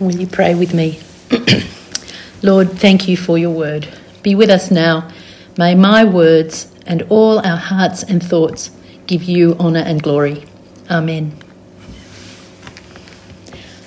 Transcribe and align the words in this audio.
Will 0.00 0.14
you 0.14 0.28
pray 0.28 0.54
with 0.54 0.74
me? 0.74 1.00
Lord, 2.42 2.70
thank 2.72 3.08
you 3.08 3.16
for 3.16 3.36
your 3.36 3.50
word. 3.50 3.88
Be 4.22 4.36
with 4.36 4.48
us 4.48 4.70
now. 4.70 5.10
May 5.56 5.74
my 5.74 6.04
words 6.04 6.72
and 6.86 7.02
all 7.08 7.40
our 7.40 7.56
hearts 7.56 8.04
and 8.04 8.22
thoughts 8.22 8.70
give 9.08 9.24
you 9.24 9.56
honour 9.58 9.80
and 9.80 10.00
glory. 10.00 10.44
Amen. 10.88 11.36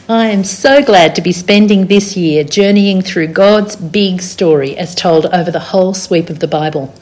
I 0.10 0.28
am 0.28 0.44
so 0.44 0.84
glad 0.84 1.16
to 1.16 1.22
be 1.22 1.32
spending 1.32 1.88
this 1.88 2.18
year 2.18 2.44
journeying 2.44 3.04
through 3.04 3.28
God's 3.28 3.78
big 3.78 4.22
story 4.22 4.76
as 4.76 4.94
told 4.94 5.28
over 5.28 5.50
the 5.50 5.72
whole 5.72 5.94
sweep 5.94 6.30
of 6.30 6.40
the 6.40 6.48
Bible. 6.48 6.94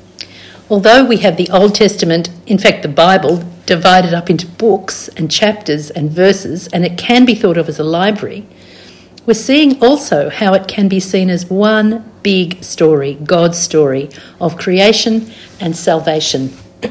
Although 0.69 1.03
we 1.03 1.17
have 1.17 1.35
the 1.35 1.49
Old 1.49 1.73
Testament, 1.73 2.29
in 2.45 2.59
fact, 2.59 2.83
the 2.83 2.89
Bible, 2.89 3.43
divided 3.65 4.13
up 4.13 4.29
into 4.29 4.45
books 4.45 5.07
and 5.09 5.31
chapters 5.31 5.89
and 5.89 6.11
verses, 6.11 6.67
and 6.67 6.85
it 6.85 6.99
can 6.99 7.25
be 7.25 7.33
thought 7.33 7.57
of 7.57 7.67
as 7.67 7.79
a 7.79 7.83
library, 7.83 8.45
we're 9.29 9.35
seeing 9.35 9.79
also 9.79 10.27
how 10.27 10.55
it 10.55 10.67
can 10.67 10.87
be 10.87 10.99
seen 10.99 11.29
as 11.29 11.45
one 11.45 12.03
big 12.23 12.63
story, 12.63 13.13
God's 13.13 13.59
story 13.59 14.09
of 14.41 14.57
creation 14.57 15.31
and 15.59 15.77
salvation. 15.77 16.51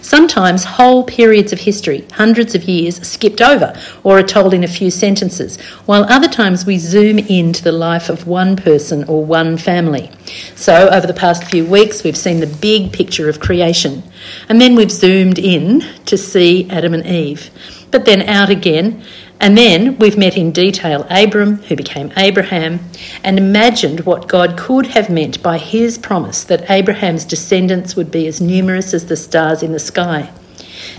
Sometimes 0.00 0.64
whole 0.64 1.04
periods 1.04 1.52
of 1.52 1.60
history, 1.60 2.06
hundreds 2.12 2.54
of 2.54 2.64
years, 2.64 3.06
skipped 3.06 3.42
over 3.42 3.78
or 4.04 4.20
are 4.20 4.22
told 4.22 4.54
in 4.54 4.64
a 4.64 4.68
few 4.68 4.90
sentences, 4.90 5.60
while 5.84 6.04
other 6.04 6.28
times 6.28 6.64
we 6.64 6.78
zoom 6.78 7.18
into 7.18 7.62
the 7.62 7.72
life 7.72 8.08
of 8.08 8.26
one 8.26 8.56
person 8.56 9.04
or 9.04 9.22
one 9.22 9.58
family. 9.58 10.10
So, 10.54 10.88
over 10.88 11.06
the 11.06 11.12
past 11.12 11.44
few 11.44 11.66
weeks, 11.66 12.04
we've 12.04 12.16
seen 12.16 12.40
the 12.40 12.46
big 12.46 12.90
picture 12.90 13.28
of 13.28 13.40
creation, 13.40 14.02
and 14.48 14.62
then 14.62 14.76
we've 14.76 14.90
zoomed 14.90 15.38
in 15.38 15.80
to 16.06 16.16
see 16.16 16.70
Adam 16.70 16.94
and 16.94 17.06
Eve, 17.06 17.50
but 17.90 18.06
then 18.06 18.22
out 18.22 18.48
again 18.48 19.04
and 19.44 19.58
then 19.58 19.98
we've 19.98 20.16
met 20.16 20.38
in 20.38 20.52
detail 20.52 21.06
Abram, 21.10 21.56
who 21.64 21.76
became 21.76 22.10
Abraham, 22.16 22.80
and 23.22 23.36
imagined 23.36 24.00
what 24.06 24.26
God 24.26 24.56
could 24.56 24.86
have 24.86 25.10
meant 25.10 25.42
by 25.42 25.58
his 25.58 25.98
promise 25.98 26.44
that 26.44 26.70
Abraham's 26.70 27.26
descendants 27.26 27.94
would 27.94 28.10
be 28.10 28.26
as 28.26 28.40
numerous 28.40 28.94
as 28.94 29.04
the 29.04 29.18
stars 29.18 29.62
in 29.62 29.72
the 29.72 29.78
sky. 29.78 30.32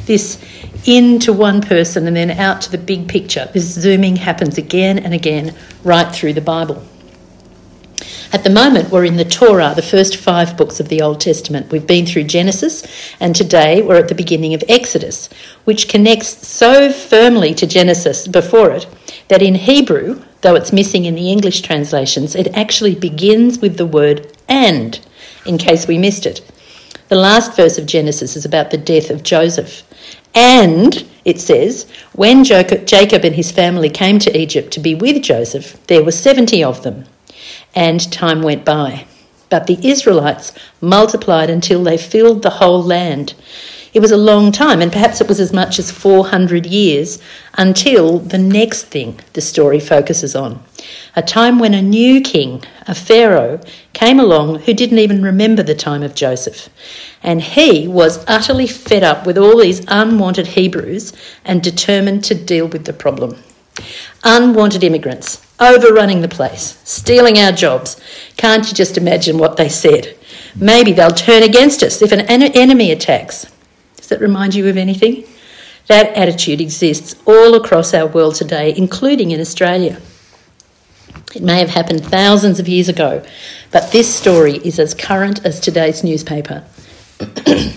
This 0.05 0.39
into 0.85 1.33
one 1.33 1.59
person 1.59 2.05
and 2.05 2.15
then 2.15 2.29
out 2.29 2.61
to 2.61 2.71
the 2.71 2.77
big 2.77 3.07
picture, 3.07 3.49
this 3.51 3.65
zooming 3.65 4.17
happens 4.17 4.59
again 4.59 4.99
and 4.99 5.15
again 5.15 5.55
right 5.83 6.13
through 6.13 6.33
the 6.33 6.41
Bible. 6.41 6.85
At 8.33 8.43
the 8.43 8.49
moment, 8.49 8.89
we're 8.89 9.05
in 9.05 9.17
the 9.17 9.25
Torah, 9.25 9.73
the 9.75 9.81
first 9.81 10.17
five 10.17 10.57
books 10.57 10.79
of 10.79 10.89
the 10.89 11.01
Old 11.01 11.21
Testament. 11.21 11.71
We've 11.71 11.85
been 11.85 12.05
through 12.05 12.23
Genesis, 12.23 12.83
and 13.19 13.35
today 13.35 13.81
we're 13.81 13.97
at 13.97 14.07
the 14.07 14.15
beginning 14.15 14.53
of 14.53 14.63
Exodus, 14.67 15.29
which 15.63 15.87
connects 15.87 16.47
so 16.47 16.91
firmly 16.91 17.53
to 17.53 17.67
Genesis 17.67 18.27
before 18.27 18.71
it 18.71 18.87
that 19.27 19.41
in 19.41 19.55
Hebrew, 19.55 20.23
though 20.41 20.55
it's 20.55 20.73
missing 20.73 21.05
in 21.05 21.15
the 21.15 21.31
English 21.31 21.61
translations, 21.61 22.35
it 22.35 22.55
actually 22.55 22.95
begins 22.95 23.59
with 23.59 23.77
the 23.77 23.85
word 23.85 24.31
and, 24.47 24.99
in 25.45 25.57
case 25.57 25.87
we 25.87 25.97
missed 25.97 26.25
it. 26.25 26.41
The 27.09 27.15
last 27.15 27.55
verse 27.55 27.77
of 27.77 27.85
Genesis 27.85 28.35
is 28.35 28.45
about 28.45 28.71
the 28.71 28.77
death 28.77 29.09
of 29.11 29.23
Joseph. 29.23 29.83
And 30.33 31.07
it 31.23 31.39
says, 31.39 31.87
when 32.13 32.43
Jacob 32.43 33.23
and 33.23 33.35
his 33.35 33.51
family 33.51 33.89
came 33.89 34.19
to 34.19 34.37
Egypt 34.37 34.71
to 34.73 34.79
be 34.79 34.95
with 34.95 35.21
Joseph, 35.21 35.85
there 35.87 36.03
were 36.03 36.11
70 36.11 36.63
of 36.63 36.83
them 36.83 37.05
and 37.75 38.11
time 38.11 38.41
went 38.41 38.65
by. 38.65 39.05
But 39.49 39.67
the 39.67 39.77
Israelites 39.87 40.53
multiplied 40.81 41.49
until 41.49 41.83
they 41.83 41.97
filled 41.97 42.41
the 42.41 42.49
whole 42.61 42.81
land. 42.81 43.33
It 43.93 43.99
was 44.01 44.11
a 44.11 44.17
long 44.17 44.51
time, 44.51 44.81
and 44.81 44.91
perhaps 44.91 45.21
it 45.21 45.27
was 45.27 45.39
as 45.39 45.53
much 45.53 45.79
as 45.79 45.91
400 45.91 46.65
years 46.65 47.19
until 47.53 48.19
the 48.19 48.37
next 48.37 48.83
thing 48.85 49.19
the 49.33 49.41
story 49.41 49.79
focuses 49.79 50.35
on 50.35 50.61
a 51.15 51.21
time 51.21 51.59
when 51.59 51.73
a 51.73 51.81
new 51.81 52.21
king, 52.21 52.63
a 52.87 52.95
Pharaoh, 52.95 53.59
came 53.93 54.19
along 54.19 54.59
who 54.59 54.73
didn't 54.73 54.99
even 54.99 55.23
remember 55.23 55.63
the 55.63 55.75
time 55.75 56.03
of 56.03 56.15
Joseph. 56.15 56.69
And 57.23 57.41
he 57.41 57.87
was 57.87 58.23
utterly 58.27 58.67
fed 58.67 59.03
up 59.03 59.25
with 59.25 59.37
all 59.37 59.57
these 59.57 59.83
unwanted 59.87 60.47
Hebrews 60.47 61.13
and 61.43 61.63
determined 61.63 62.23
to 62.25 62.35
deal 62.35 62.67
with 62.67 62.85
the 62.85 62.93
problem. 62.93 63.41
Unwanted 64.23 64.83
immigrants, 64.83 65.44
overrunning 65.59 66.21
the 66.21 66.27
place, 66.27 66.79
stealing 66.83 67.37
our 67.37 67.51
jobs. 67.51 67.99
Can't 68.37 68.67
you 68.67 68.73
just 68.73 68.97
imagine 68.97 69.37
what 69.37 69.57
they 69.57 69.69
said? 69.69 70.17
Maybe 70.55 70.93
they'll 70.93 71.11
turn 71.11 71.43
against 71.43 71.83
us 71.83 72.01
if 72.01 72.11
an 72.11 72.21
enemy 72.21 72.91
attacks. 72.91 73.51
Does 73.95 74.07
that 74.07 74.21
remind 74.21 74.55
you 74.55 74.67
of 74.67 74.77
anything? 74.77 75.25
That 75.87 76.15
attitude 76.15 76.61
exists 76.61 77.15
all 77.25 77.55
across 77.55 77.93
our 77.93 78.07
world 78.07 78.35
today, 78.35 78.73
including 78.75 79.31
in 79.31 79.39
Australia. 79.39 80.01
It 81.35 81.43
may 81.43 81.59
have 81.59 81.69
happened 81.69 82.05
thousands 82.05 82.59
of 82.59 82.67
years 82.67 82.87
ago, 82.87 83.23
but 83.71 83.91
this 83.91 84.13
story 84.13 84.55
is 84.57 84.79
as 84.79 84.93
current 84.93 85.45
as 85.45 85.59
today's 85.59 86.03
newspaper. 86.03 86.63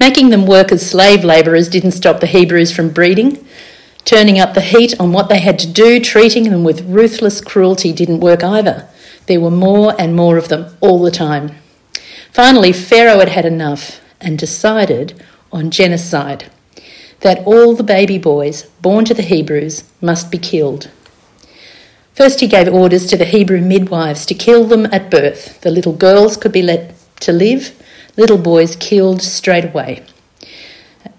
Making 0.00 0.30
them 0.30 0.46
work 0.46 0.72
as 0.72 0.88
slave 0.88 1.22
labourers 1.22 1.68
didn't 1.68 1.92
stop 1.92 2.20
the 2.20 2.26
Hebrews 2.26 2.74
from 2.74 2.90
breeding. 2.90 3.46
Turning 4.04 4.38
up 4.40 4.54
the 4.54 4.60
heat 4.60 4.98
on 4.98 5.12
what 5.12 5.28
they 5.28 5.40
had 5.40 5.58
to 5.60 5.66
do, 5.66 6.00
treating 6.00 6.44
them 6.44 6.64
with 6.64 6.88
ruthless 6.88 7.40
cruelty 7.40 7.92
didn't 7.92 8.20
work 8.20 8.42
either. 8.42 8.88
There 9.26 9.40
were 9.40 9.50
more 9.50 9.94
and 9.98 10.16
more 10.16 10.36
of 10.36 10.48
them 10.48 10.76
all 10.80 11.00
the 11.00 11.10
time. 11.10 11.56
Finally, 12.32 12.72
Pharaoh 12.72 13.20
had 13.20 13.28
had 13.28 13.44
enough 13.44 14.00
and 14.20 14.38
decided 14.38 15.22
on 15.52 15.70
genocide 15.70 16.50
that 17.20 17.46
all 17.46 17.74
the 17.74 17.84
baby 17.84 18.18
boys 18.18 18.64
born 18.80 19.04
to 19.04 19.14
the 19.14 19.22
Hebrews 19.22 19.84
must 20.00 20.30
be 20.30 20.38
killed. 20.38 20.90
First, 22.14 22.40
he 22.40 22.46
gave 22.46 22.68
orders 22.68 23.06
to 23.06 23.16
the 23.16 23.24
Hebrew 23.24 23.60
midwives 23.60 24.26
to 24.26 24.34
kill 24.34 24.64
them 24.64 24.86
at 24.86 25.10
birth. 25.10 25.60
The 25.60 25.70
little 25.70 25.92
girls 25.92 26.36
could 26.36 26.52
be 26.52 26.62
let 26.62 26.94
to 27.20 27.32
live, 27.32 27.72
little 28.16 28.38
boys 28.38 28.76
killed 28.76 29.22
straight 29.22 29.64
away. 29.64 30.04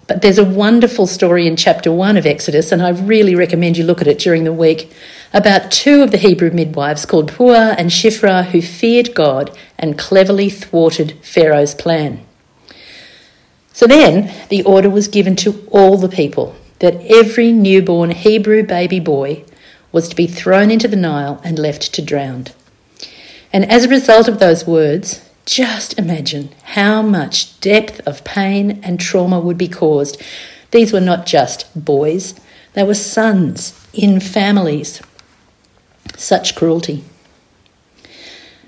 But 0.05 0.21
there's 0.21 0.37
a 0.37 0.43
wonderful 0.43 1.07
story 1.07 1.47
in 1.47 1.55
chapter 1.55 1.91
1 1.91 2.17
of 2.17 2.25
Exodus, 2.25 2.71
and 2.71 2.81
I 2.81 2.89
really 2.89 3.35
recommend 3.35 3.77
you 3.77 3.85
look 3.85 4.01
at 4.01 4.07
it 4.07 4.19
during 4.19 4.43
the 4.43 4.51
week, 4.51 4.91
about 5.33 5.71
two 5.71 6.03
of 6.03 6.11
the 6.11 6.17
Hebrew 6.17 6.51
midwives 6.51 7.05
called 7.05 7.31
Puah 7.31 7.75
and 7.77 7.89
Shiphrah 7.89 8.47
who 8.47 8.61
feared 8.61 9.15
God 9.15 9.57
and 9.79 9.97
cleverly 9.97 10.49
thwarted 10.49 11.17
Pharaoh's 11.23 11.73
plan. 11.73 12.25
So 13.71 13.87
then 13.87 14.31
the 14.49 14.63
order 14.63 14.89
was 14.89 15.07
given 15.07 15.35
to 15.37 15.65
all 15.71 15.97
the 15.97 16.09
people 16.09 16.55
that 16.79 17.01
every 17.09 17.51
newborn 17.51 18.11
Hebrew 18.11 18.63
baby 18.63 18.99
boy 18.99 19.45
was 19.93 20.09
to 20.09 20.15
be 20.15 20.27
thrown 20.27 20.69
into 20.69 20.87
the 20.87 20.97
Nile 20.97 21.39
and 21.45 21.57
left 21.57 21.93
to 21.93 22.01
drown. 22.01 22.47
And 23.53 23.69
as 23.71 23.85
a 23.85 23.89
result 23.89 24.27
of 24.27 24.39
those 24.39 24.67
words, 24.67 25.27
just 25.45 25.97
imagine 25.99 26.49
how 26.63 27.01
much 27.01 27.59
depth 27.59 27.99
of 28.07 28.23
pain 28.23 28.79
and 28.83 28.99
trauma 28.99 29.39
would 29.39 29.57
be 29.57 29.67
caused. 29.67 30.21
These 30.71 30.93
were 30.93 31.01
not 31.01 31.25
just 31.25 31.67
boys, 31.75 32.35
they 32.73 32.83
were 32.83 32.93
sons 32.93 33.79
in 33.93 34.19
families. 34.19 35.01
Such 36.15 36.55
cruelty. 36.55 37.03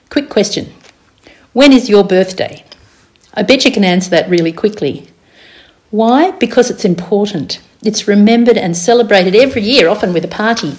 Quick 0.09 0.29
question 0.29 0.73
When 1.53 1.71
is 1.71 1.89
your 1.89 2.03
birthday? 2.03 2.63
I 3.33 3.43
bet 3.43 3.65
you 3.65 3.71
can 3.71 3.83
answer 3.83 4.09
that 4.11 4.29
really 4.29 4.53
quickly. 4.53 5.07
Why? 5.91 6.31
Because 6.31 6.69
it's 6.69 6.85
important. 6.85 7.61
It's 7.83 8.07
remembered 8.07 8.57
and 8.57 8.75
celebrated 8.75 9.35
every 9.35 9.61
year, 9.61 9.89
often 9.89 10.13
with 10.13 10.25
a 10.25 10.29
party. 10.29 10.75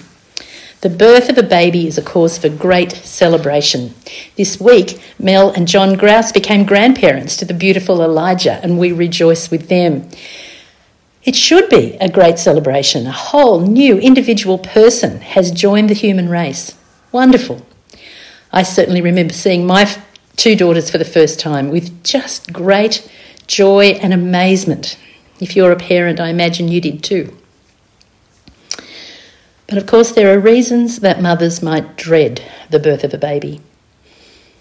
The 0.86 0.96
birth 0.96 1.28
of 1.28 1.36
a 1.36 1.42
baby 1.42 1.88
is 1.88 1.98
a 1.98 2.02
cause 2.02 2.38
for 2.38 2.48
great 2.48 2.92
celebration. 2.92 3.92
This 4.36 4.60
week, 4.60 5.02
Mel 5.18 5.50
and 5.50 5.66
John 5.66 5.96
Grouse 5.96 6.30
became 6.30 6.64
grandparents 6.64 7.36
to 7.38 7.44
the 7.44 7.54
beautiful 7.54 8.00
Elijah, 8.00 8.60
and 8.62 8.78
we 8.78 8.92
rejoice 8.92 9.50
with 9.50 9.66
them. 9.66 10.08
It 11.24 11.34
should 11.34 11.68
be 11.70 11.94
a 12.00 12.08
great 12.08 12.38
celebration. 12.38 13.08
A 13.08 13.10
whole 13.10 13.58
new 13.58 13.98
individual 13.98 14.58
person 14.58 15.22
has 15.22 15.50
joined 15.50 15.90
the 15.90 15.94
human 15.94 16.28
race. 16.28 16.76
Wonderful. 17.10 17.66
I 18.52 18.62
certainly 18.62 19.00
remember 19.00 19.34
seeing 19.34 19.66
my 19.66 19.92
two 20.36 20.54
daughters 20.54 20.88
for 20.88 20.98
the 20.98 21.04
first 21.04 21.40
time 21.40 21.68
with 21.72 22.04
just 22.04 22.52
great 22.52 23.10
joy 23.48 23.98
and 24.00 24.14
amazement. 24.14 24.96
If 25.40 25.56
you're 25.56 25.72
a 25.72 25.76
parent, 25.76 26.20
I 26.20 26.28
imagine 26.28 26.68
you 26.68 26.80
did 26.80 27.02
too. 27.02 27.36
But 29.66 29.78
of 29.78 29.86
course, 29.86 30.12
there 30.12 30.32
are 30.32 30.40
reasons 30.40 31.00
that 31.00 31.20
mothers 31.20 31.62
might 31.62 31.96
dread 31.96 32.42
the 32.70 32.78
birth 32.78 33.02
of 33.02 33.12
a 33.12 33.18
baby. 33.18 33.60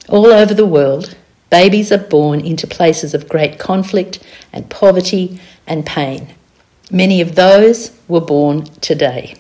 All 0.10 0.28
over 0.28 0.54
the 0.54 0.66
world, 0.66 1.16
babies 1.50 1.92
are 1.92 1.98
born 1.98 2.40
into 2.40 2.68
places 2.68 3.14
of 3.14 3.30
great 3.30 3.60
conflict 3.60 4.20
and 4.52 4.70
poverty 4.70 5.40
and 5.68 5.86
pain. 5.86 6.34
Many 6.92 7.22
of 7.22 7.36
those 7.36 7.92
were 8.08 8.22
born 8.22 8.66
today. 8.82 9.36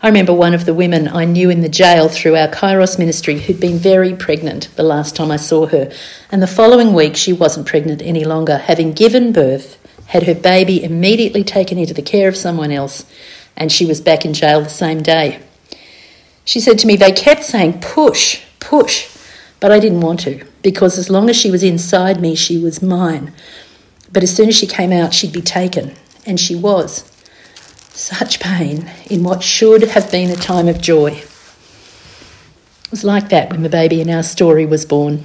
I 0.00 0.06
remember 0.06 0.32
one 0.32 0.54
of 0.54 0.64
the 0.64 0.74
women 0.74 1.08
I 1.08 1.24
knew 1.24 1.50
in 1.50 1.60
the 1.60 1.68
jail 1.68 2.08
through 2.08 2.36
our 2.36 2.46
Kairos 2.48 3.00
ministry 3.00 3.40
who'd 3.40 3.58
been 3.58 3.78
very 3.78 4.14
pregnant 4.14 4.68
the 4.76 4.84
last 4.84 5.16
time 5.16 5.32
I 5.32 5.36
saw 5.36 5.66
her, 5.66 5.90
and 6.30 6.40
the 6.40 6.46
following 6.46 6.94
week 6.94 7.16
she 7.16 7.32
wasn't 7.32 7.66
pregnant 7.66 8.02
any 8.02 8.24
longer, 8.24 8.58
having 8.58 8.92
given 8.92 9.32
birth, 9.32 9.76
had 10.06 10.22
her 10.22 10.36
baby 10.36 10.82
immediately 10.82 11.42
taken 11.42 11.78
into 11.78 11.94
the 11.94 12.02
care 12.02 12.28
of 12.28 12.36
someone 12.36 12.70
else, 12.70 13.04
and 13.58 13.70
she 13.70 13.84
was 13.84 14.00
back 14.00 14.24
in 14.24 14.32
jail 14.32 14.62
the 14.62 14.70
same 14.70 15.02
day. 15.02 15.42
She 16.46 16.60
said 16.60 16.78
to 16.78 16.86
me, 16.86 16.96
They 16.96 17.12
kept 17.12 17.44
saying, 17.44 17.80
push, 17.80 18.42
push, 18.60 19.14
but 19.60 19.70
I 19.70 19.78
didn't 19.78 20.00
want 20.00 20.20
to 20.20 20.46
because 20.62 20.96
as 20.96 21.10
long 21.10 21.28
as 21.28 21.36
she 21.36 21.50
was 21.50 21.62
inside 21.62 22.20
me, 22.20 22.34
she 22.34 22.56
was 22.56 22.80
mine. 22.80 23.32
But 24.12 24.22
as 24.22 24.34
soon 24.34 24.48
as 24.48 24.56
she 24.56 24.66
came 24.66 24.92
out, 24.92 25.12
she'd 25.12 25.32
be 25.32 25.42
taken, 25.42 25.94
and 26.24 26.40
she 26.40 26.54
was. 26.54 27.10
Such 27.90 28.40
pain 28.40 28.90
in 29.10 29.24
what 29.24 29.42
should 29.42 29.82
have 29.82 30.10
been 30.10 30.30
a 30.30 30.36
time 30.36 30.68
of 30.68 30.80
joy. 30.80 31.22
It 32.84 32.90
was 32.90 33.04
like 33.04 33.28
that 33.28 33.50
when 33.50 33.62
the 33.62 33.68
baby 33.68 34.00
in 34.00 34.08
our 34.08 34.22
story 34.22 34.64
was 34.64 34.86
born. 34.86 35.24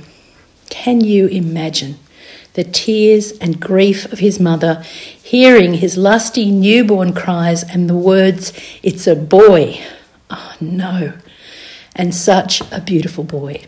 Can 0.70 1.02
you 1.02 1.28
imagine 1.28 1.98
the 2.54 2.64
tears 2.64 3.32
and 3.40 3.60
grief 3.60 4.12
of 4.12 4.20
his 4.20 4.40
mother, 4.40 4.84
hearing 5.22 5.76
his 5.76 5.98
lusty 5.98 6.52
newborn 6.52 7.14
cries 7.14 7.64
and 7.64 7.90
the 7.90 7.96
words, 7.96 8.54
It's 8.82 9.08
a 9.08 9.16
boy? 9.16 9.82
Oh 10.30 10.56
no. 10.62 11.14
And 11.96 12.14
such 12.14 12.62
a 12.72 12.82
beautiful 12.82 13.24
boy. 13.24 13.66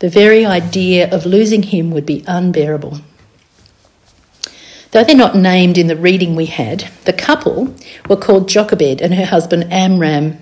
The 0.00 0.08
very 0.08 0.44
idea 0.46 1.10
of 1.10 1.26
losing 1.26 1.64
him 1.64 1.90
would 1.90 2.06
be 2.06 2.24
unbearable. 2.26 3.00
Though 4.90 5.04
they're 5.04 5.16
not 5.16 5.36
named 5.36 5.76
in 5.76 5.86
the 5.86 5.96
reading 5.96 6.34
we 6.34 6.46
had, 6.46 6.90
the 7.04 7.12
couple 7.12 7.74
were 8.08 8.16
called 8.16 8.48
Jochebed 8.48 9.02
and 9.02 9.14
her 9.14 9.26
husband 9.26 9.70
Amram. 9.70 10.38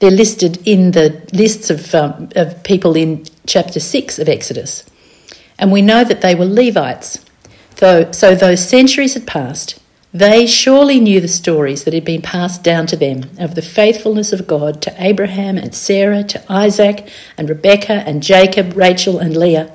They're 0.00 0.10
listed 0.10 0.66
in 0.66 0.92
the 0.92 1.22
lists 1.32 1.70
of, 1.70 1.94
um, 1.94 2.28
of 2.36 2.62
people 2.64 2.96
in 2.96 3.24
chapter 3.46 3.80
6 3.80 4.18
of 4.18 4.28
Exodus. 4.28 4.84
And 5.58 5.72
we 5.72 5.82
know 5.82 6.04
that 6.04 6.20
they 6.20 6.34
were 6.34 6.44
Levites. 6.44 7.24
Though, 7.76 8.10
so, 8.12 8.34
though 8.34 8.54
centuries 8.54 9.14
had 9.14 9.26
passed, 9.26 9.78
they 10.12 10.46
surely 10.46 11.00
knew 11.00 11.20
the 11.20 11.28
stories 11.28 11.84
that 11.84 11.92
had 11.92 12.04
been 12.04 12.22
passed 12.22 12.62
down 12.62 12.86
to 12.86 12.96
them 12.96 13.30
of 13.38 13.54
the 13.54 13.62
faithfulness 13.62 14.32
of 14.32 14.46
God 14.46 14.80
to 14.82 14.94
Abraham 14.96 15.58
and 15.58 15.74
Sarah, 15.74 16.24
to 16.24 16.42
Isaac 16.50 17.08
and 17.36 17.48
Rebekah 17.48 18.04
and 18.06 18.22
Jacob, 18.22 18.74
Rachel 18.74 19.18
and 19.18 19.36
Leah. 19.36 19.70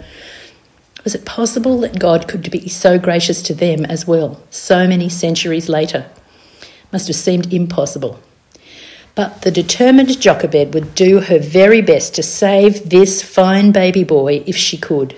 Was 1.04 1.14
it 1.14 1.26
possible 1.26 1.80
that 1.82 2.00
God 2.00 2.28
could 2.28 2.50
be 2.50 2.68
so 2.68 2.98
gracious 2.98 3.42
to 3.44 3.54
them 3.54 3.86
as 3.86 4.08
well, 4.08 4.42
so 4.50 4.88
many 4.88 5.08
centuries 5.08 5.70
later? 5.70 6.10
Must 6.92 7.08
have 7.08 7.16
seemed 7.16 7.54
impossible. 7.54 8.20
But 9.16 9.44
the 9.44 9.52
determined 9.52 10.20
Jochebed 10.20 10.74
would 10.74 10.96
do 10.96 11.20
her 11.20 11.38
very 11.38 11.82
best 11.82 12.16
to 12.16 12.24
save 12.24 12.90
this 12.90 13.22
fine 13.22 13.72
baby 13.72 14.04
boy 14.04 14.44
if 14.48 14.56
she 14.56 14.78
could. 14.78 15.16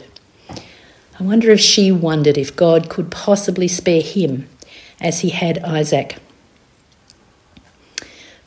I 1.18 1.24
wonder 1.24 1.50
if 1.50 1.62
she 1.62 1.92
wondered 1.94 2.38
if 2.38 2.56
God 2.56 2.90
could 2.90 3.10
possibly 3.10 3.70
spare 3.70 4.02
him 4.02 4.50
as 5.00 5.22
he 5.22 5.30
had 5.30 5.60
Isaac. 5.60 6.18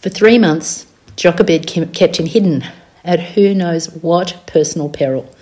For 0.00 0.10
three 0.10 0.38
months, 0.38 0.86
Jochebed 1.16 1.66
kept 1.66 2.16
him 2.16 2.26
hidden 2.26 2.64
at 3.04 3.20
who 3.20 3.54
knows 3.54 3.90
what 3.90 4.42
personal 4.46 4.90
peril. 4.90 5.34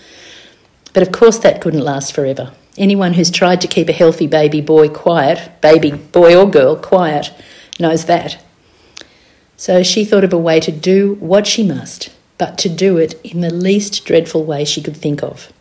But 0.93 1.03
of 1.03 1.13
course, 1.13 1.39
that 1.39 1.61
couldn't 1.61 1.81
last 1.81 2.15
forever. 2.15 2.53
Anyone 2.79 3.15
who's 3.15 3.31
tried 3.31 3.61
to 3.63 3.69
keep 3.69 3.89
a 3.89 3.93
healthy 3.93 4.27
baby 4.27 4.61
boy 4.61 4.89
quiet, 4.89 5.61
baby 5.61 5.93
boy 5.93 6.37
or 6.37 6.49
girl 6.49 6.77
quiet, 6.77 7.33
knows 7.81 8.05
that. 8.05 8.39
So 9.57 9.83
she 9.83 10.05
thought 10.05 10.25
of 10.25 10.33
a 10.33 10.39
way 10.39 10.61
to 10.61 10.71
do 10.71 11.15
what 11.15 11.47
she 11.47 11.67
must, 11.67 12.11
but 12.39 12.57
to 12.59 12.69
do 12.69 12.99
it 12.99 13.21
in 13.25 13.41
the 13.41 13.53
least 13.53 14.05
dreadful 14.05 14.45
way 14.45 14.65
she 14.65 14.83
could 14.83 14.97
think 14.97 15.23
of. 15.23 15.53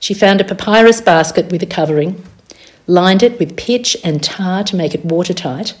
She 0.00 0.14
found 0.14 0.40
a 0.40 0.44
papyrus 0.44 1.00
basket 1.00 1.50
with 1.50 1.62
a 1.62 1.66
covering 1.66 2.24
lined 2.88 3.22
it 3.22 3.38
with 3.38 3.56
pitch 3.56 3.96
and 4.02 4.22
tar 4.22 4.64
to 4.64 4.74
make 4.74 4.94
it 4.94 5.04
watertight, 5.04 5.74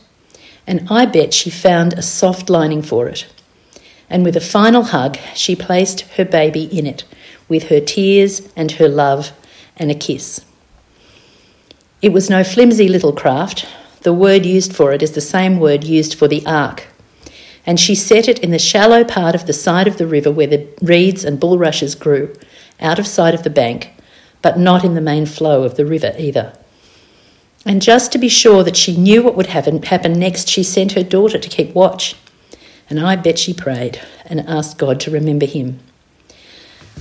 and 0.66 0.86
I 0.90 1.06
bet 1.06 1.32
she 1.32 1.50
found 1.50 1.94
a 1.94 2.02
soft 2.02 2.50
lining 2.50 2.82
for 2.82 3.08
it. 3.08 3.26
And 4.10 4.24
with 4.24 4.36
a 4.36 4.40
final 4.40 4.84
hug, 4.84 5.16
she 5.34 5.56
placed 5.56 6.02
her 6.16 6.24
baby 6.24 6.64
in 6.64 6.86
it, 6.86 7.04
with 7.48 7.70
her 7.70 7.80
tears 7.80 8.46
and 8.54 8.72
her 8.72 8.88
love 8.88 9.32
and 9.76 9.90
a 9.90 9.94
kiss. 9.94 10.44
It 12.02 12.12
was 12.12 12.30
no 12.30 12.44
flimsy 12.44 12.88
little 12.88 13.12
craft. 13.12 13.66
The 14.02 14.12
word 14.12 14.46
used 14.46 14.76
for 14.76 14.92
it 14.92 15.02
is 15.02 15.12
the 15.12 15.20
same 15.20 15.58
word 15.58 15.84
used 15.84 16.14
for 16.14 16.28
the 16.28 16.46
ark. 16.46 16.86
And 17.66 17.80
she 17.80 17.94
set 17.94 18.28
it 18.28 18.38
in 18.38 18.50
the 18.50 18.58
shallow 18.58 19.02
part 19.02 19.34
of 19.34 19.46
the 19.46 19.52
side 19.52 19.88
of 19.88 19.96
the 19.96 20.06
river 20.06 20.30
where 20.30 20.46
the 20.46 20.66
reeds 20.80 21.24
and 21.24 21.40
bulrushes 21.40 21.94
grew, 21.94 22.34
out 22.80 22.98
of 22.98 23.06
sight 23.06 23.34
of 23.34 23.42
the 23.42 23.50
bank, 23.50 23.90
but 24.42 24.58
not 24.58 24.84
in 24.84 24.94
the 24.94 25.00
main 25.00 25.26
flow 25.26 25.64
of 25.64 25.76
the 25.76 25.86
river 25.86 26.14
either. 26.18 26.52
And 27.64 27.82
just 27.82 28.12
to 28.12 28.18
be 28.18 28.28
sure 28.28 28.64
that 28.64 28.76
she 28.76 28.96
knew 28.96 29.22
what 29.22 29.36
would 29.36 29.48
happen, 29.48 29.82
happen 29.82 30.12
next, 30.12 30.48
she 30.48 30.62
sent 30.62 30.92
her 30.92 31.02
daughter 31.02 31.38
to 31.38 31.48
keep 31.48 31.74
watch. 31.74 32.14
And 32.88 32.98
I 33.00 33.16
bet 33.16 33.38
she 33.38 33.52
prayed 33.52 34.00
and 34.24 34.40
asked 34.48 34.78
God 34.78 35.00
to 35.00 35.10
remember 35.10 35.46
him. 35.46 35.80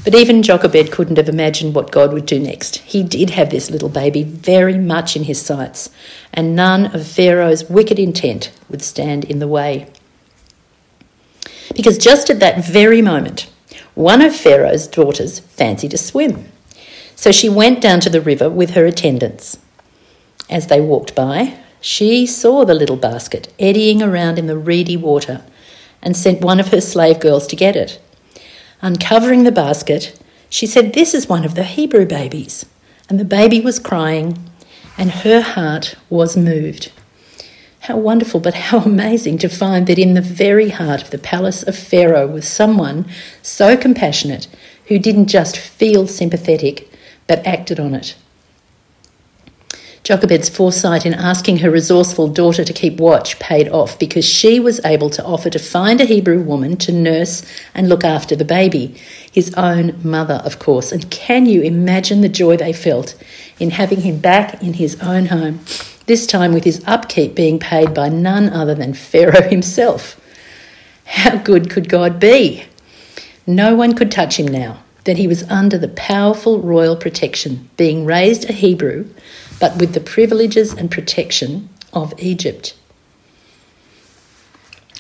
But 0.04 0.16
even 0.16 0.44
Jochebed 0.44 0.92
couldn't 0.92 1.18
have 1.18 1.30
imagined 1.30 1.76
what 1.76 1.92
God 1.92 2.14
would 2.14 2.26
do 2.26 2.40
next. 2.40 2.78
He 2.78 3.04
did 3.04 3.32
have 3.32 3.50
this 3.50 3.70
little 3.70 3.90
baby 3.90 4.24
very 4.24 4.78
much 4.78 5.16
in 5.16 5.24
his 5.24 5.42
sights, 5.42 5.90
and 6.34 6.56
none 6.56 6.88
of 6.96 7.08
Pharaoh's 7.08 7.70
wicked 7.70 8.00
intent 8.00 8.52
would 8.70 8.82
stand 8.82 9.26
in 9.26 9.40
the 9.40 9.48
way. 9.48 9.92
Because 11.76 11.98
just 11.98 12.30
at 12.30 12.40
that 12.40 12.66
very 12.66 13.02
moment, 13.02 13.50
one 13.96 14.22
of 14.22 14.36
Pharaoh's 14.36 14.88
daughters 14.88 15.40
fancied 15.40 15.94
a 15.94 15.98
swim. 15.98 16.52
So 17.18 17.32
she 17.32 17.50
went 17.50 17.82
down 17.82 18.00
to 18.02 18.12
the 18.12 18.22
river 18.22 18.48
with 18.48 18.70
her 18.70 18.86
attendants. 18.86 19.58
As 20.52 20.68
they 20.68 20.80
walked 20.80 21.16
by, 21.16 21.58
she 21.82 22.28
saw 22.28 22.64
the 22.64 22.76
little 22.76 22.96
basket 22.96 23.52
eddying 23.60 24.04
around 24.04 24.38
in 24.38 24.46
the 24.46 24.58
reedy 24.58 24.96
water 24.96 25.44
and 26.00 26.16
sent 26.16 26.42
one 26.42 26.60
of 26.60 26.68
her 26.68 26.80
slave 26.80 27.20
girls 27.20 27.48
to 27.48 27.56
get 27.56 27.76
it. 27.76 28.00
Uncovering 28.82 29.44
the 29.44 29.52
basket, 29.52 30.18
she 30.48 30.68
said, 30.68 30.94
This 30.94 31.16
is 31.16 31.28
one 31.28 31.44
of 31.44 31.56
the 31.56 31.64
Hebrew 31.64 32.06
babies. 32.06 32.68
And 33.10 33.20
the 33.20 33.26
baby 33.26 33.62
was 33.62 33.80
crying, 33.80 34.38
and 34.96 35.10
her 35.10 35.42
heart 35.42 35.96
was 36.12 36.38
moved. 36.38 36.92
How 37.80 37.98
wonderful, 37.98 38.40
but 38.40 38.54
how 38.54 38.78
amazing 38.86 39.40
to 39.40 39.50
find 39.50 39.88
that 39.88 39.98
in 39.98 40.14
the 40.14 40.22
very 40.22 40.70
heart 40.70 41.02
of 41.02 41.10
the 41.10 41.18
palace 41.18 41.64
of 41.64 41.76
Pharaoh 41.76 42.28
was 42.28 42.48
someone 42.48 43.10
so 43.42 43.76
compassionate 43.76 44.48
who 44.86 45.00
didn't 45.00 45.28
just 45.28 45.58
feel 45.58 46.08
sympathetic, 46.08 46.87
but 47.28 47.46
acted 47.46 47.80
on 47.80 47.94
it. 47.94 48.16
Jochebed's 50.08 50.48
foresight 50.48 51.06
in 51.06 51.14
asking 51.14 51.58
her 51.58 51.70
resourceful 51.70 52.30
daughter 52.30 52.64
to 52.64 52.72
keep 52.72 52.98
watch 52.98 53.38
paid 53.40 53.68
off 53.68 54.00
because 54.00 54.24
she 54.24 54.58
was 54.58 54.80
able 54.86 55.10
to 55.10 55.26
offer 55.26 55.50
to 55.50 55.60
find 55.60 56.00
a 56.00 56.06
Hebrew 56.06 56.42
woman 56.42 56.78
to 56.78 56.94
nurse 56.94 57.46
and 57.76 57.90
look 57.90 58.06
after 58.06 58.34
the 58.34 58.46
baby, 58.46 58.96
his 59.30 59.54
own 59.56 60.00
mother, 60.02 60.36
of 60.46 60.60
course. 60.60 60.94
And 60.94 61.12
can 61.12 61.46
you 61.46 61.62
imagine 61.62 62.22
the 62.22 62.30
joy 62.30 62.56
they 62.56 62.72
felt 62.72 63.22
in 63.60 63.72
having 63.72 64.00
him 64.00 64.20
back 64.20 64.64
in 64.64 64.72
his 64.76 64.98
own 65.02 65.26
home, 65.26 65.60
this 66.06 66.26
time 66.26 66.54
with 66.54 66.64
his 66.64 66.82
upkeep 66.88 67.36
being 67.36 67.60
paid 67.60 67.94
by 67.94 68.08
none 68.08 68.48
other 68.48 68.76
than 68.76 68.94
Pharaoh 68.94 69.50
himself? 69.50 70.18
How 71.04 71.36
good 71.36 71.70
could 71.70 71.90
God 71.90 72.18
be? 72.18 72.64
No 73.46 73.76
one 73.76 73.94
could 73.94 74.12
touch 74.14 74.40
him 74.40 74.48
now 74.48 74.84
that 75.08 75.18
he 75.18 75.28
was 75.28 75.44
under 75.50 75.80
the 75.80 75.88
powerful 75.88 76.62
royal 76.62 76.96
protection, 76.96 77.68
being 77.78 78.06
raised 78.06 78.48
a 78.50 78.54
Hebrew 78.54 79.10
but 79.60 79.78
with 79.78 79.94
the 79.94 80.00
privileges 80.00 80.74
and 80.74 80.92
protection 80.92 81.70
of 81.94 82.14
Egypt. 82.20 82.76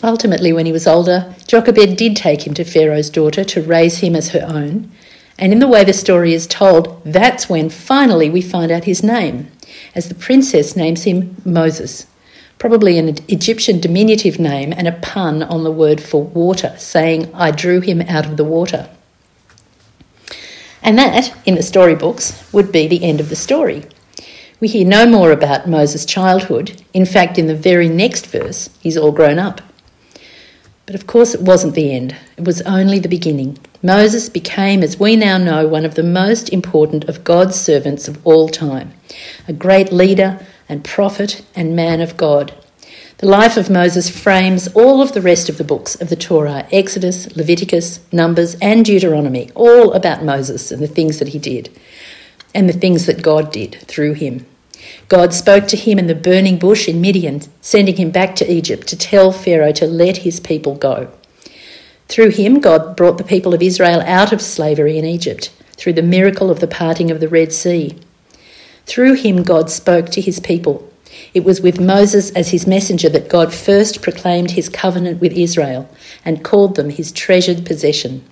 Ultimately, 0.03 0.53
when 0.53 0.65
he 0.65 0.71
was 0.71 0.87
older, 0.87 1.33
Jochebed 1.47 1.97
did 1.97 2.15
take 2.15 2.45
him 2.45 2.53
to 2.55 2.63
Pharaoh's 2.63 3.09
daughter 3.09 3.43
to 3.43 3.61
raise 3.61 3.97
him 3.97 4.15
as 4.15 4.29
her 4.29 4.45
own. 4.47 4.91
And 5.39 5.51
in 5.51 5.59
the 5.59 5.67
way 5.67 5.83
the 5.83 5.93
story 5.93 6.33
is 6.33 6.47
told, 6.47 7.03
that's 7.03 7.49
when 7.49 7.69
finally 7.69 8.29
we 8.29 8.41
find 8.41 8.71
out 8.71 8.83
his 8.85 9.03
name, 9.03 9.51
as 9.93 10.09
the 10.09 10.15
princess 10.15 10.75
names 10.75 11.03
him 11.03 11.35
Moses, 11.45 12.07
probably 12.57 12.97
an 12.97 13.09
Egyptian 13.27 13.79
diminutive 13.79 14.39
name 14.39 14.73
and 14.73 14.87
a 14.87 14.93
pun 14.93 15.43
on 15.43 15.63
the 15.63 15.71
word 15.71 16.01
for 16.01 16.23
water, 16.23 16.75
saying, 16.77 17.31
I 17.33 17.51
drew 17.51 17.81
him 17.81 18.01
out 18.01 18.25
of 18.25 18.37
the 18.37 18.43
water. 18.43 18.89
And 20.87 20.97
that, 20.97 21.35
in 21.45 21.55
the 21.55 21.63
storybooks, 21.63 22.49
would 22.53 22.71
be 22.71 22.87
the 22.87 23.03
end 23.03 23.19
of 23.19 23.27
the 23.27 23.35
story. 23.35 23.83
We 24.61 24.69
hear 24.69 24.87
no 24.87 25.05
more 25.05 25.33
about 25.33 25.67
Moses' 25.67 26.05
childhood. 26.05 26.81
In 26.93 27.05
fact, 27.05 27.37
in 27.37 27.47
the 27.47 27.55
very 27.55 27.89
next 27.89 28.27
verse, 28.27 28.69
he's 28.79 28.95
all 28.95 29.11
grown 29.11 29.37
up. 29.37 29.59
But 30.85 30.95
of 30.95 31.05
course, 31.05 31.35
it 31.35 31.41
wasn't 31.41 31.75
the 31.75 31.93
end, 31.93 32.15
it 32.37 32.45
was 32.45 32.61
only 32.61 32.99
the 32.99 33.09
beginning. 33.09 33.57
Moses 33.83 34.29
became, 34.29 34.81
as 34.81 34.97
we 34.97 35.17
now 35.17 35.37
know, 35.37 35.67
one 35.67 35.83
of 35.83 35.95
the 35.95 36.03
most 36.03 36.47
important 36.53 37.03
of 37.09 37.25
God's 37.25 37.59
servants 37.59 38.07
of 38.07 38.25
all 38.25 38.47
time, 38.47 38.93
a 39.45 39.51
great 39.51 39.91
leader 39.91 40.39
and 40.69 40.85
prophet 40.85 41.45
and 41.53 41.75
man 41.75 41.99
of 41.99 42.15
God. 42.15 42.53
The 43.19 43.27
life 43.27 43.57
of 43.57 43.71
Moses 43.71 44.11
frames 44.11 44.67
all 44.75 45.01
of 45.01 45.13
the 45.13 45.23
rest 45.23 45.49
of 45.49 45.57
the 45.57 45.63
books 45.63 45.95
of 45.95 46.09
the 46.09 46.15
Torah 46.15 46.67
Exodus, 46.71 47.35
Leviticus, 47.35 47.99
Numbers, 48.11 48.55
and 48.61 48.85
Deuteronomy, 48.85 49.49
all 49.55 49.93
about 49.93 50.23
Moses 50.23 50.71
and 50.71 50.83
the 50.83 50.87
things 50.87 51.17
that 51.17 51.29
he 51.29 51.39
did 51.39 51.75
and 52.53 52.69
the 52.69 52.73
things 52.73 53.07
that 53.07 53.23
God 53.23 53.51
did 53.51 53.75
through 53.87 54.13
him. 54.13 54.45
God 55.07 55.33
spoke 55.33 55.67
to 55.69 55.77
him 55.77 55.97
in 55.97 56.05
the 56.05 56.13
burning 56.13 56.59
bush 56.59 56.87
in 56.87 57.01
Midian, 57.01 57.41
sending 57.59 57.95
him 57.95 58.11
back 58.11 58.35
to 58.35 58.51
Egypt 58.51 58.85
to 58.89 58.95
tell 58.95 59.31
Pharaoh 59.31 59.71
to 59.71 59.87
let 59.87 60.17
his 60.17 60.39
people 60.39 60.75
go. 60.75 61.11
Through 62.09 62.29
him, 62.29 62.59
God 62.59 62.95
brought 62.95 63.17
the 63.17 63.23
people 63.23 63.55
of 63.55 63.63
Israel 63.63 64.01
out 64.01 64.31
of 64.31 64.43
slavery 64.43 64.95
in 64.95 65.05
Egypt 65.05 65.49
through 65.71 65.93
the 65.93 66.03
miracle 66.03 66.51
of 66.51 66.59
the 66.59 66.67
parting 66.67 67.09
of 67.09 67.19
the 67.19 67.27
Red 67.27 67.51
Sea. 67.51 67.97
Through 68.85 69.15
him, 69.15 69.41
God 69.41 69.71
spoke 69.71 70.09
to 70.09 70.21
his 70.21 70.39
people. 70.39 70.87
It 71.33 71.43
was 71.43 71.61
with 71.61 71.79
Moses 71.79 72.31
as 72.31 72.49
his 72.49 72.67
messenger 72.67 73.09
that 73.09 73.29
God 73.29 73.53
first 73.53 74.01
proclaimed 74.01 74.51
his 74.51 74.69
covenant 74.69 75.21
with 75.21 75.33
Israel 75.33 75.89
and 76.25 76.43
called 76.43 76.75
them 76.75 76.89
his 76.89 77.11
treasured 77.11 77.65
possession. 77.65 78.23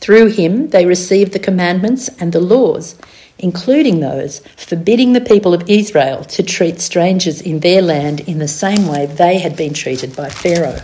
Through 0.00 0.28
him, 0.28 0.68
they 0.70 0.86
received 0.86 1.32
the 1.32 1.38
commandments 1.38 2.08
and 2.20 2.32
the 2.32 2.40
laws, 2.40 2.96
including 3.38 4.00
those 4.00 4.40
forbidding 4.56 5.12
the 5.12 5.20
people 5.20 5.52
of 5.52 5.68
Israel 5.68 6.24
to 6.24 6.42
treat 6.42 6.80
strangers 6.80 7.40
in 7.40 7.60
their 7.60 7.82
land 7.82 8.20
in 8.20 8.38
the 8.38 8.48
same 8.48 8.86
way 8.86 9.06
they 9.06 9.38
had 9.38 9.56
been 9.56 9.74
treated 9.74 10.14
by 10.14 10.28
Pharaoh. 10.28 10.80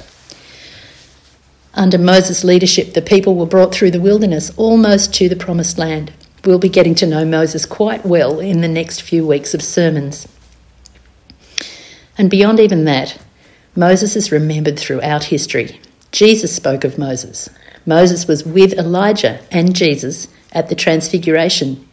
Under 1.75 1.99
Moses' 1.99 2.45
leadership, 2.45 2.93
the 2.93 3.01
people 3.01 3.35
were 3.35 3.47
brought 3.47 3.75
through 3.75 3.93
the 3.93 4.01
wilderness 4.01 4.51
almost 4.57 5.15
to 5.15 5.29
the 5.29 5.37
promised 5.37 5.79
land. 5.79 6.13
We'll 6.45 6.59
be 6.59 6.69
getting 6.69 6.95
to 6.97 7.07
know 7.07 7.25
Moses 7.25 7.67
quite 7.67 8.05
well 8.05 8.41
in 8.41 8.61
the 8.61 8.69
next 8.69 9.03
few 9.03 9.27
weeks 9.27 9.55
of 9.55 9.63
sermons. 9.63 10.27
And 12.19 12.29
beyond 12.29 12.59
even 12.59 12.85
that, 12.85 13.19
Moses 13.77 14.17
is 14.17 14.33
remembered 14.33 14.79
throughout 14.79 15.25
history. 15.25 15.81
Jesus 16.11 16.55
spoke 16.55 16.85
of 16.85 16.99
Moses. 16.99 17.49
Moses 17.87 18.27
was 18.27 18.45
with 18.45 18.75
Elijah 18.75 19.41
and 19.51 19.75
Jesus 19.75 20.29
at 20.53 20.69
the 20.69 20.75
Transfiguration. 20.75 21.89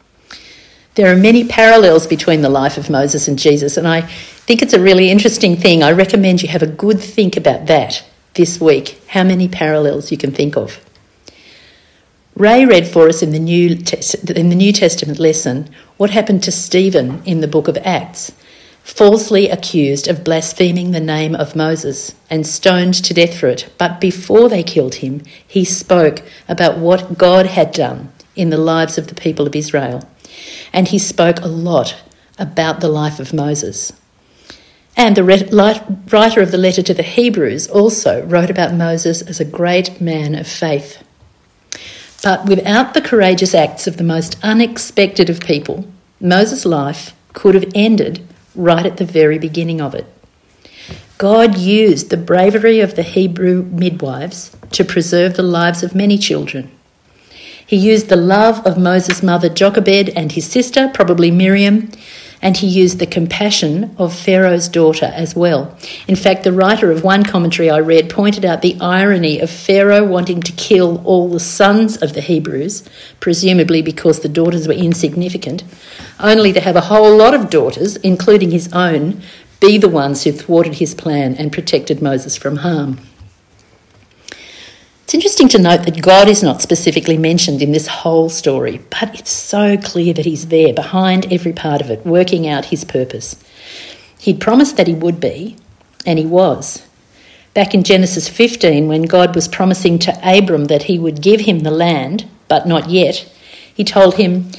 There 0.96 1.12
are 1.12 1.16
many 1.16 1.48
parallels 1.48 2.08
between 2.08 2.42
the 2.42 2.50
life 2.50 2.78
of 2.78 2.90
Moses 2.90 3.28
and 3.28 3.40
Jesus, 3.40 3.78
and 3.78 3.88
I 3.88 4.02
think 4.02 4.62
it's 4.62 4.74
a 4.74 4.82
really 4.82 5.10
interesting 5.10 5.56
thing. 5.56 5.82
I 5.82 5.92
recommend 5.92 6.42
you 6.42 6.50
have 6.50 6.64
a 6.64 6.68
good 6.68 7.00
think 7.00 7.38
about 7.38 7.68
that 7.68 8.04
this 8.34 8.60
week 8.60 9.02
how 9.08 9.24
many 9.24 9.48
parallels 9.48 10.12
you 10.12 10.18
can 10.18 10.32
think 10.32 10.58
of. 10.58 10.80
Ray 12.40 12.66
read 12.66 12.88
for 12.88 13.10
us 13.10 13.22
in 13.22 13.32
the 13.32 13.38
New, 13.38 13.72
in 14.34 14.48
the 14.48 14.56
New 14.56 14.72
Testament 14.72 15.20
lesson 15.20 15.70
what 15.98 16.12
happened 16.12 16.42
to 16.44 16.54
Stephen 16.54 17.22
in 17.26 17.42
the 17.42 17.50
book 17.50 17.68
of 17.68 17.76
Acts, 17.84 18.32
falsely 18.82 19.50
accused 19.50 20.08
of 20.08 20.24
blaspheming 20.24 20.92
the 20.92 21.02
name 21.02 21.36
of 21.36 21.54
Moses 21.54 22.16
and 22.30 22.48
stoned 22.48 22.94
to 22.94 23.14
death 23.14 23.38
for 23.38 23.48
it. 23.48 23.70
But 23.78 24.00
before 24.00 24.48
they 24.48 24.64
killed 24.64 24.96
him, 24.96 25.22
he 25.46 25.66
spoke 25.66 26.22
about 26.48 26.78
what 26.78 27.18
God 27.18 27.46
had 27.46 27.74
done 27.74 28.10
in 28.38 28.52
the 28.52 28.58
lives 28.58 28.98
of 28.98 29.08
the 29.08 29.16
people 29.16 29.46
of 29.46 29.54
Israel. 29.54 30.10
And 30.72 30.88
he 30.88 30.98
spoke 30.98 31.42
a 31.42 31.48
lot 31.50 32.02
about 32.38 32.80
the 32.80 32.88
life 32.88 33.20
of 33.20 33.34
Moses. 33.34 33.92
And 34.96 35.18
the 35.18 35.26
writer 35.26 36.42
of 36.42 36.52
the 36.52 36.58
letter 36.58 36.84
to 36.84 36.94
the 36.94 37.04
Hebrews 37.04 37.68
also 37.68 38.24
wrote 38.24 38.50
about 38.50 38.74
Moses 38.74 39.22
as 39.24 39.42
a 39.42 39.46
great 39.46 40.00
man 40.00 40.36
of 40.36 40.48
faith. 40.48 41.04
But 42.24 42.48
without 42.48 42.94
the 42.94 43.02
courageous 43.02 43.56
acts 43.56 43.88
of 43.88 43.98
the 43.98 44.04
most 44.04 44.38
unexpected 44.44 45.30
of 45.30 45.40
people, 45.40 45.86
Moses' 46.20 46.66
life 46.66 47.14
could 47.34 47.56
have 47.56 47.72
ended 47.74 48.28
right 48.56 48.86
at 48.86 48.98
the 48.98 49.06
very 49.06 49.40
beginning 49.40 49.80
of 49.80 49.96
it. 49.96 50.06
God 51.18 51.58
used 51.58 52.10
the 52.10 52.18
bravery 52.18 52.80
of 52.80 52.96
the 52.96 53.04
Hebrew 53.04 53.64
midwives 53.64 54.56
to 54.72 54.84
preserve 54.84 55.36
the 55.36 55.44
lives 55.44 55.84
of 55.84 55.96
many 55.96 56.18
children. 56.18 56.72
He 57.66 57.76
used 57.76 58.10
the 58.10 58.16
love 58.16 58.66
of 58.66 58.78
Moses' 58.78 59.22
mother 59.22 59.48
Jochebed 59.48 60.10
and 60.10 60.32
his 60.32 60.46
sister, 60.50 60.90
probably 60.94 61.30
Miriam, 61.30 61.92
and 62.42 62.58
he 62.58 62.68
used 62.68 63.00
the 63.00 63.06
compassion 63.06 63.94
of 63.98 64.18
Pharaoh's 64.18 64.70
daughter 64.70 65.12
as 65.14 65.36
well. 65.36 65.78
In 66.08 66.16
fact, 66.16 66.44
the 66.44 66.54
writer 66.54 66.92
of 66.92 67.04
one 67.04 67.24
commentary 67.24 67.70
I 67.70 67.80
read 67.80 68.10
pointed 68.10 68.46
out 68.46 68.62
the 68.62 68.78
irony 68.80 69.40
of 69.40 69.50
Pharaoh 69.50 70.06
wanting 70.06 70.42
to 70.42 70.52
kill 70.54 71.04
all 71.06 71.30
the 71.30 71.40
sons 71.40 71.98
of 71.98 72.14
the 72.14 72.22
Hebrews, 72.22 72.88
presumably 73.20 73.82
because 73.82 74.22
the 74.22 74.30
daughters 74.30 74.68
were 74.68 74.74
insignificant, 74.74 75.64
only 76.20 76.54
to 76.54 76.62
have 76.62 76.76
a 76.76 76.82
whole 76.82 77.16
lot 77.16 77.34
of 77.34 77.50
daughters, 77.50 77.98
including 77.98 78.52
his 78.52 78.72
own, 78.74 79.22
be 79.60 79.78
the 79.78 79.90
ones 79.90 80.24
who 80.24 80.32
thwarted 80.32 80.76
his 80.76 80.96
plan 80.96 81.36
and 81.36 81.52
protected 81.52 82.02
Moses 82.02 82.38
from 82.38 82.58
harm. 82.58 83.00
It's 85.10 85.16
interesting 85.16 85.48
to 85.48 85.58
note 85.58 85.86
that 85.86 86.04
God 86.04 86.28
is 86.30 86.44
not 86.44 86.62
specifically 86.62 87.18
mentioned 87.18 87.64
in 87.64 87.72
this 87.72 87.88
whole 87.88 88.30
story, 88.30 88.80
but 88.92 89.20
it's 89.20 89.32
so 89.32 89.76
clear 89.76 90.14
that 90.14 90.26
He's 90.26 90.50
there 90.50 90.72
behind 90.72 91.34
every 91.34 91.52
part 91.52 91.82
of 91.82 91.90
it, 91.90 92.06
working 92.06 92.48
out 92.48 92.66
His 92.66 92.84
purpose. 92.84 93.36
He'd 94.20 94.40
promised 94.40 94.78
that 94.78 94.86
He 94.86 94.94
would 94.94 95.20
be, 95.20 95.58
and 96.06 96.20
He 96.20 96.28
was. 96.28 96.86
Back 97.56 97.74
in 97.74 97.82
Genesis 97.82 98.30
15, 98.30 98.88
when 98.88 99.02
God 99.02 99.34
was 99.34 99.48
promising 99.48 99.98
to 99.98 100.16
Abram 100.22 100.66
that 100.66 100.84
He 100.84 101.00
would 101.00 101.24
give 101.24 101.40
him 101.40 101.62
the 101.62 101.72
land, 101.72 102.30
but 102.48 102.68
not 102.68 102.92
yet, 102.92 103.28
He 103.74 103.84
told 103.84 104.14
him, 104.14 104.52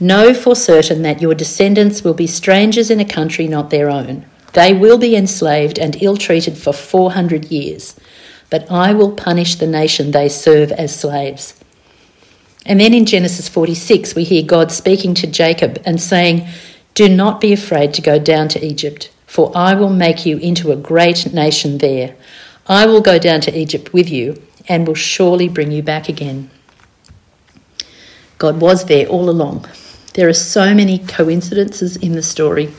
Know 0.00 0.32
for 0.32 0.56
certain 0.56 1.02
that 1.02 1.20
your 1.20 1.34
descendants 1.34 2.02
will 2.02 2.14
be 2.14 2.26
strangers 2.26 2.90
in 2.90 2.98
a 2.98 3.04
country 3.04 3.46
not 3.46 3.68
their 3.68 3.90
own. 3.90 4.24
They 4.54 4.72
will 4.72 4.96
be 4.96 5.14
enslaved 5.14 5.78
and 5.78 6.02
ill 6.02 6.16
treated 6.16 6.56
for 6.56 6.72
400 6.72 7.50
years 7.50 7.94
but 8.50 8.70
I 8.70 8.92
will 8.94 9.12
punish 9.12 9.56
the 9.56 9.66
nation 9.66 10.10
they 10.10 10.28
serve 10.28 10.72
as 10.72 10.98
slaves. 10.98 11.54
And 12.66 12.80
then 12.80 12.92
in 12.92 13.06
Genesis 13.06 13.48
46, 13.48 14.14
we 14.14 14.24
hear 14.24 14.42
God 14.42 14.70
speaking 14.72 15.14
to 15.14 15.26
Jacob 15.26 15.80
and 15.86 16.00
saying, 16.00 16.46
Do 16.94 17.08
not 17.08 17.40
be 17.40 17.52
afraid 17.52 17.94
to 17.94 18.02
go 18.02 18.18
down 18.18 18.48
to 18.48 18.64
Egypt, 18.64 19.10
for 19.26 19.50
I 19.54 19.74
will 19.74 19.90
make 19.90 20.26
you 20.26 20.38
into 20.38 20.72
a 20.72 20.76
great 20.76 21.32
nation 21.32 21.78
there. 21.78 22.14
I 22.66 22.86
will 22.86 23.00
go 23.00 23.18
down 23.18 23.40
to 23.42 23.58
Egypt 23.58 23.92
with 23.92 24.10
you 24.10 24.42
and 24.68 24.86
will 24.86 24.94
surely 24.94 25.48
bring 25.48 25.72
you 25.72 25.82
back 25.82 26.08
again. 26.08 26.50
God 28.36 28.60
was 28.60 28.84
there 28.84 29.06
all 29.06 29.30
along. 29.30 29.66
There 30.14 30.28
are 30.28 30.34
so 30.34 30.74
many 30.74 30.98
coincidences 30.98 31.96
in 31.96 32.12
the 32.12 32.22
story. 32.22 32.72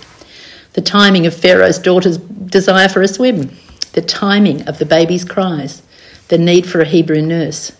The 0.73 0.81
timing 0.81 1.25
of 1.25 1.33
Pharaoh's 1.33 1.79
daughter's 1.79 2.17
desire 2.17 2.89
for 2.89 3.01
a 3.01 3.07
swim, 3.07 3.49
the 3.93 4.01
timing 4.01 4.67
of 4.67 4.77
the 4.79 4.85
baby's 4.85 5.25
cries, 5.25 5.81
the 6.27 6.37
need 6.37 6.67
for 6.67 6.81
a 6.81 6.85
Hebrew 6.85 7.21
nurse. 7.21 7.71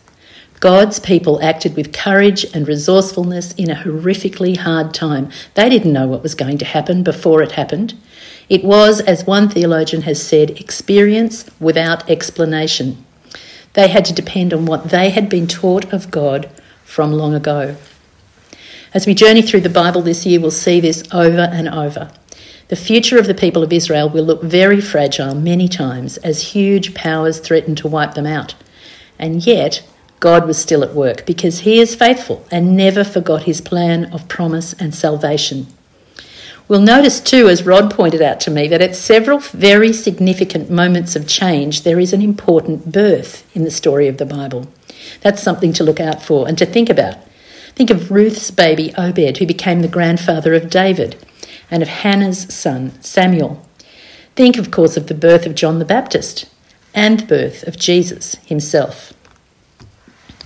God's 0.59 0.99
people 0.99 1.41
acted 1.41 1.77
with 1.77 1.93
courage 1.93 2.43
and 2.53 2.67
resourcefulness 2.67 3.53
in 3.53 3.69
a 3.69 3.75
horrifically 3.75 4.57
hard 4.57 4.93
time. 4.93 5.29
They 5.53 5.69
didn't 5.69 5.93
know 5.93 6.07
what 6.07 6.23
was 6.23 6.35
going 6.35 6.57
to 6.57 6.65
happen 6.65 7.01
before 7.01 7.41
it 7.41 7.53
happened. 7.53 7.93
It 8.49 8.63
was, 8.63 8.99
as 8.99 9.25
one 9.25 9.47
theologian 9.47 10.01
has 10.01 10.21
said, 10.21 10.51
experience 10.51 11.49
without 11.61 12.09
explanation. 12.09 13.05
They 13.73 13.87
had 13.87 14.03
to 14.05 14.13
depend 14.13 14.53
on 14.53 14.65
what 14.65 14.89
they 14.89 15.11
had 15.11 15.29
been 15.29 15.47
taught 15.47 15.93
of 15.93 16.11
God 16.11 16.49
from 16.83 17.13
long 17.13 17.33
ago. 17.33 17.77
As 18.93 19.05
we 19.05 19.13
journey 19.13 19.43
through 19.43 19.61
the 19.61 19.69
Bible 19.69 20.01
this 20.01 20.25
year, 20.25 20.41
we'll 20.41 20.51
see 20.51 20.79
this 20.79 21.03
over 21.13 21.47
and 21.51 21.69
over. 21.69 22.11
The 22.69 22.75
future 22.75 23.17
of 23.17 23.25
the 23.25 23.33
people 23.33 23.63
of 23.63 23.73
Israel 23.73 24.07
will 24.09 24.23
look 24.23 24.43
very 24.43 24.79
fragile 24.79 25.33
many 25.33 25.67
times 25.67 26.17
as 26.17 26.53
huge 26.53 26.93
powers 26.93 27.39
threaten 27.39 27.73
to 27.77 27.87
wipe 27.87 28.13
them 28.13 28.27
out. 28.27 28.53
And 29.17 29.43
yet, 29.43 29.81
God 30.19 30.45
was 30.45 30.59
still 30.59 30.83
at 30.83 30.93
work 30.93 31.25
because 31.25 31.61
He 31.61 31.79
is 31.79 31.95
faithful 31.95 32.45
and 32.51 32.77
never 32.77 33.03
forgot 33.03 33.43
His 33.43 33.59
plan 33.59 34.13
of 34.13 34.27
promise 34.27 34.73
and 34.73 34.93
salvation. 34.93 35.65
We'll 36.67 36.81
notice 36.81 37.19
too, 37.19 37.49
as 37.49 37.65
Rod 37.65 37.91
pointed 37.91 38.21
out 38.21 38.39
to 38.41 38.51
me, 38.51 38.67
that 38.67 38.83
at 38.83 38.95
several 38.95 39.39
very 39.39 39.91
significant 39.91 40.69
moments 40.69 41.15
of 41.15 41.27
change, 41.27 41.81
there 41.81 41.99
is 41.99 42.13
an 42.13 42.21
important 42.21 42.91
birth 42.91 43.49
in 43.55 43.63
the 43.63 43.71
story 43.71 44.07
of 44.07 44.19
the 44.19 44.27
Bible. 44.27 44.67
That's 45.21 45.41
something 45.41 45.73
to 45.73 45.83
look 45.83 45.99
out 45.99 46.21
for 46.21 46.47
and 46.47 46.55
to 46.59 46.67
think 46.67 46.91
about. 46.91 47.17
Think 47.73 47.89
of 47.89 48.11
Ruth's 48.11 48.51
baby 48.51 48.93
Obed, 48.95 49.39
who 49.39 49.47
became 49.47 49.81
the 49.81 49.87
grandfather 49.87 50.53
of 50.53 50.69
David 50.69 51.17
and 51.71 51.83
of 51.83 51.89
Hannah's 51.89 52.53
son 52.53 52.99
Samuel. 53.01 53.65
Think, 54.35 54.57
of 54.57 54.71
course, 54.71 54.97
of 54.97 55.07
the 55.07 55.13
birth 55.13 55.45
of 55.45 55.55
John 55.55 55.79
the 55.79 55.85
Baptist 55.85 56.45
and 56.93 57.19
the 57.19 57.25
birth 57.25 57.63
of 57.67 57.77
Jesus 57.77 58.35
himself. 58.45 59.13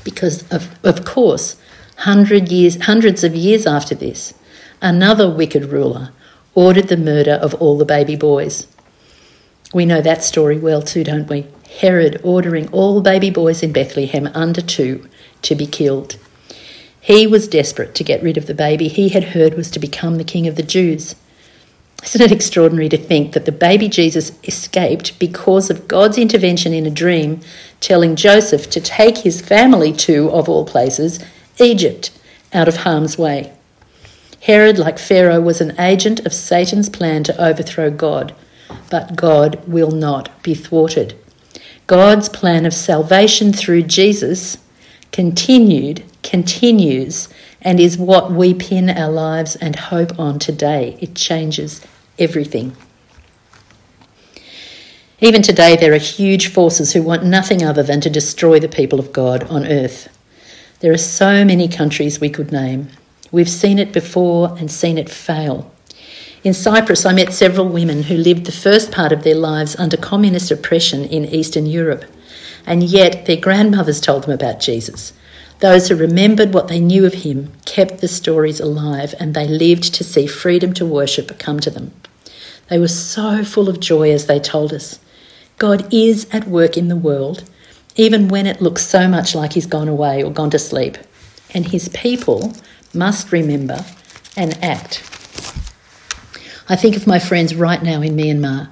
Because, 0.03 0.49
of, 0.51 0.77
of 0.83 1.05
course, 1.05 1.57
hundred 1.97 2.51
years, 2.51 2.81
hundreds 2.81 3.23
of 3.23 3.35
years 3.35 3.65
after 3.65 3.95
this, 3.95 4.33
another 4.81 5.29
wicked 5.29 5.65
ruler 5.65 6.11
ordered 6.55 6.87
the 6.87 6.97
murder 6.97 7.33
of 7.33 7.53
all 7.55 7.77
the 7.77 7.85
baby 7.85 8.15
boys. 8.15 8.67
We 9.73 9.85
know 9.85 10.01
that 10.01 10.23
story 10.23 10.57
well 10.57 10.81
too, 10.81 11.03
don't 11.03 11.29
we? 11.29 11.47
Herod 11.79 12.21
ordering 12.23 12.67
all 12.69 13.01
baby 13.01 13.31
boys 13.31 13.63
in 13.63 13.71
Bethlehem 13.71 14.29
under 14.33 14.61
two 14.61 15.09
to 15.43 15.55
be 15.55 15.65
killed. 15.65 16.17
He 17.03 17.27
was 17.27 17.49
desperate 17.49 17.95
to 17.95 18.03
get 18.05 18.23
rid 18.23 18.37
of 18.37 18.47
the 18.47 18.53
baby 18.53 18.87
he 18.87 19.09
had 19.09 19.25
heard 19.25 19.55
was 19.55 19.69
to 19.71 19.79
become 19.79 20.15
the 20.15 20.23
king 20.23 20.47
of 20.47 20.55
the 20.55 20.63
Jews. 20.63 21.15
Isn't 22.01 22.21
it 22.21 22.31
extraordinary 22.31 22.87
to 22.87 22.97
think 22.97 23.33
that 23.33 23.43
the 23.43 23.51
baby 23.51 23.89
Jesus 23.89 24.31
escaped 24.45 25.19
because 25.19 25.69
of 25.69 25.89
God's 25.89 26.17
intervention 26.17 26.73
in 26.73 26.85
a 26.85 26.89
dream, 26.89 27.41
telling 27.81 28.15
Joseph 28.15 28.69
to 28.69 28.79
take 28.79 29.17
his 29.17 29.41
family 29.41 29.91
to, 29.91 30.31
of 30.31 30.47
all 30.47 30.63
places, 30.63 31.19
Egypt, 31.59 32.17
out 32.53 32.69
of 32.69 32.77
harm's 32.77 33.17
way? 33.17 33.51
Herod, 34.39 34.79
like 34.79 34.97
Pharaoh, 34.97 35.41
was 35.41 35.59
an 35.59 35.77
agent 35.77 36.25
of 36.25 36.33
Satan's 36.33 36.87
plan 36.87 37.25
to 37.25 37.43
overthrow 37.43 37.89
God, 37.91 38.33
but 38.89 39.17
God 39.17 39.61
will 39.67 39.91
not 39.91 40.41
be 40.41 40.55
thwarted. 40.55 41.15
God's 41.85 42.29
plan 42.29 42.65
of 42.65 42.73
salvation 42.73 43.51
through 43.51 43.83
Jesus 43.83 44.57
continued, 45.11 46.05
continues, 46.23 47.29
and 47.61 47.79
is 47.79 47.97
what 47.97 48.31
we 48.31 48.53
pin 48.53 48.89
our 48.89 49.11
lives 49.11 49.55
and 49.57 49.75
hope 49.75 50.17
on 50.17 50.39
today. 50.39 50.97
It 50.99 51.15
changes 51.15 51.81
everything. 52.17 52.75
Even 55.19 55.41
today, 55.41 55.77
there 55.77 55.93
are 55.93 55.97
huge 55.97 56.47
forces 56.47 56.91
who 56.91 57.01
want 57.01 57.23
nothing 57.23 57.63
other 57.63 57.83
than 57.83 58.01
to 58.01 58.09
destroy 58.09 58.59
the 58.59 58.67
people 58.67 58.99
of 58.99 59.13
God 59.13 59.43
on 59.45 59.65
earth. 59.65 60.09
There 60.81 60.91
are 60.91 60.97
so 60.97 61.45
many 61.45 61.69
countries 61.69 62.19
we 62.19 62.29
could 62.29 62.51
name. 62.51 62.89
We've 63.31 63.49
seen 63.49 63.79
it 63.79 63.93
before 63.93 64.55
and 64.59 64.69
seen 64.69 64.97
it 64.97 65.09
fail. 65.09 65.71
In 66.43 66.53
Cyprus, 66.53 67.05
I 67.05 67.13
met 67.13 67.31
several 67.31 67.69
women 67.69 68.03
who 68.03 68.15
lived 68.15 68.45
the 68.45 68.51
first 68.51 68.91
part 68.91 69.13
of 69.13 69.23
their 69.23 69.35
lives 69.35 69.77
under 69.77 69.95
communist 69.95 70.51
oppression 70.51 71.05
in 71.05 71.23
Eastern 71.23 71.65
Europe, 71.65 72.03
and 72.65 72.83
yet 72.83 73.25
their 73.25 73.37
grandmothers 73.37 74.01
told 74.01 74.23
them 74.23 74.33
about 74.33 74.59
Jesus. 74.59 75.13
Those 75.59 75.87
who 75.87 75.95
remembered 75.95 76.53
what 76.53 76.67
they 76.67 76.79
knew 76.79 77.05
of 77.05 77.13
him 77.13 77.51
kept 77.65 78.01
the 78.01 78.07
stories 78.07 78.59
alive, 78.59 79.15
and 79.19 79.33
they 79.33 79.47
lived 79.47 79.93
to 79.95 80.03
see 80.03 80.27
freedom 80.27 80.73
to 80.73 80.85
worship 80.85 81.37
come 81.39 81.59
to 81.61 81.69
them. 81.69 81.93
They 82.69 82.79
were 82.79 82.87
so 82.87 83.43
full 83.43 83.69
of 83.69 83.79
joy 83.79 84.11
as 84.11 84.25
they 84.25 84.39
told 84.39 84.73
us. 84.73 84.99
God 85.57 85.93
is 85.93 86.27
at 86.31 86.47
work 86.47 86.77
in 86.77 86.87
the 86.87 86.95
world, 86.95 87.43
even 87.95 88.27
when 88.27 88.47
it 88.47 88.61
looks 88.61 88.85
so 88.85 89.07
much 89.07 89.35
like 89.35 89.53
He's 89.53 89.65
gone 89.65 89.87
away 89.87 90.23
or 90.23 90.31
gone 90.31 90.49
to 90.49 90.59
sleep. 90.59 90.97
And 91.53 91.67
His 91.67 91.89
people 91.89 92.53
must 92.93 93.31
remember 93.31 93.85
and 94.35 94.61
act. 94.63 95.01
I 96.67 96.75
think 96.75 96.95
of 96.95 97.07
my 97.07 97.19
friends 97.19 97.53
right 97.53 97.83
now 97.83 98.01
in 98.01 98.15
Myanmar, 98.15 98.69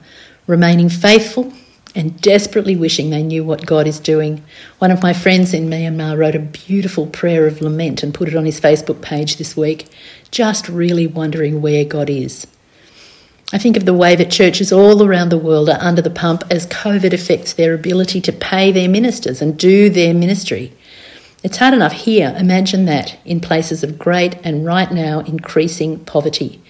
remaining 0.47 0.89
faithful 0.89 1.53
and 1.95 2.19
desperately 2.21 2.75
wishing 2.75 3.09
they 3.09 3.23
knew 3.23 3.43
what 3.43 3.65
God 3.65 3.87
is 3.87 3.99
doing. 3.99 4.43
One 4.79 4.91
of 4.91 5.03
my 5.03 5.13
friends 5.13 5.53
in 5.53 5.69
Myanmar 5.69 6.17
wrote 6.17 6.35
a 6.35 6.39
beautiful 6.39 7.07
prayer 7.07 7.47
of 7.47 7.61
lament 7.61 8.03
and 8.03 8.13
put 8.13 8.29
it 8.29 8.35
on 8.35 8.45
his 8.45 8.59
Facebook 8.59 9.01
page 9.01 9.37
this 9.37 9.57
week, 9.57 9.87
just 10.31 10.69
really 10.69 11.07
wondering 11.07 11.61
where 11.61 11.83
God 11.83 12.09
is. 12.09 12.47
I 13.53 13.57
think 13.57 13.75
of 13.75 13.85
the 13.85 13.93
way 13.93 14.15
that 14.15 14.31
churches 14.31 14.71
all 14.71 15.03
around 15.03 15.29
the 15.29 15.37
world 15.37 15.69
are 15.69 15.81
under 15.81 16.01
the 16.01 16.09
pump 16.09 16.43
as 16.49 16.65
COVID 16.67 17.11
affects 17.11 17.53
their 17.53 17.73
ability 17.73 18.21
to 18.21 18.31
pay 18.31 18.71
their 18.71 18.87
ministers 18.87 19.41
and 19.41 19.59
do 19.59 19.89
their 19.89 20.13
ministry. 20.13 20.71
It's 21.43 21.57
hard 21.57 21.73
enough 21.73 21.91
here. 21.91 22.33
Imagine 22.37 22.85
that 22.85 23.17
in 23.25 23.41
places 23.41 23.83
of 23.83 23.99
great 23.99 24.37
and 24.45 24.65
right 24.65 24.89
now 24.91 25.19
increasing 25.21 25.99
poverty. 26.05 26.61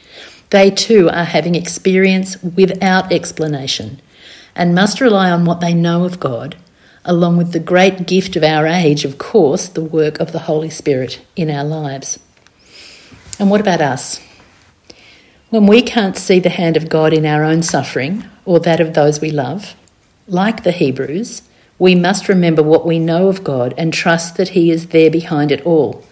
They 0.50 0.72
too 0.72 1.10
are 1.10 1.26
having 1.26 1.54
experience 1.54 2.42
without 2.42 3.12
explanation 3.12 4.02
and 4.56 4.76
must 4.76 5.02
rely 5.02 5.32
on 5.32 5.46
what 5.46 5.62
they 5.62 5.74
know 5.74 6.04
of 6.04 6.20
God, 6.20 6.56
along 7.06 7.38
with 7.38 7.52
the 7.52 7.60
great 7.60 8.08
gift 8.08 8.36
of 8.36 8.44
our 8.44 8.68
age, 8.68 9.06
of 9.06 9.18
course, 9.18 9.68
the 9.68 9.84
work 9.84 10.20
of 10.20 10.32
the 10.32 10.40
Holy 10.40 10.70
Spirit 10.70 11.22
in 11.36 11.50
our 11.50 11.64
lives. 11.64 12.20
And 13.40 13.50
what 13.50 13.62
about 13.62 13.82
us? 13.82 14.20
When 15.50 15.66
we 15.66 15.82
can't 15.82 16.18
see 16.18 16.40
the 16.40 16.50
hand 16.50 16.78
of 16.78 16.90
God 16.90 17.14
in 17.14 17.26
our 17.26 17.44
own 17.44 17.64
suffering 17.64 18.26
or 18.46 18.60
that 18.60 18.80
of 18.80 18.94
those 18.94 19.20
we 19.20 19.32
love, 19.32 19.76
like 20.28 20.64
the 20.64 20.72
Hebrews, 20.72 21.42
we 21.78 21.96
must 21.96 22.30
remember 22.30 22.62
what 22.62 22.86
we 22.86 23.00
know 23.00 23.28
of 23.28 23.44
God 23.44 23.74
and 23.78 23.92
trust 23.92 24.38
that 24.38 24.50
He 24.50 24.72
is 24.72 24.88
there 24.88 25.10
behind 25.10 25.52
it 25.52 25.66
all. 25.66 26.06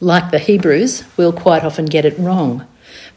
Like 0.00 0.30
the 0.30 0.38
Hebrews, 0.38 1.04
we'll 1.16 1.32
quite 1.32 1.62
often 1.62 1.84
get 1.84 2.06
it 2.06 2.18
wrong. 2.18 2.66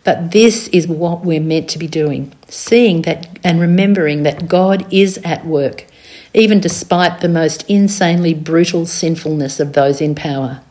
But 0.04 0.32
this 0.32 0.68
is 0.70 0.88
what 0.88 1.24
we're 1.24 1.40
meant 1.40 1.70
to 1.70 1.80
be 1.80 1.88
doing, 1.88 2.34
seeing 2.48 3.04
that 3.04 3.40
and 3.44 3.60
remembering 3.60 4.24
that 4.24 4.48
God 4.48 4.92
is 4.94 5.18
at 5.24 5.46
work, 5.46 5.86
even 6.34 6.60
despite 6.60 7.22
the 7.22 7.30
most 7.30 7.70
insanely 7.70 8.34
brutal 8.34 8.86
sinfulness 8.86 9.60
of 9.60 9.74
those 9.74 10.02
in 10.02 10.16
power. 10.16 10.62